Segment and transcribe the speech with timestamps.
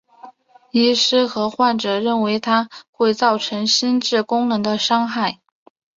[0.71, 5.39] 医师和患者认为它会造成心智功能的伤害。